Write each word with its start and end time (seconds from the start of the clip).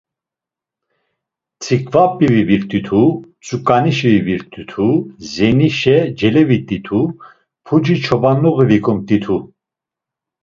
Tziǩvap̌i 1.61 2.27
vibirt̆itu, 2.33 3.01
tzuǩanişi 3.43 4.07
vibirt̆itu, 4.13 4.87
zenişe 5.31 5.97
celevit̆itu, 6.17 7.01
puci 7.65 7.95
çobanluği 8.05 8.63
vikumt̆itu. 8.69 9.37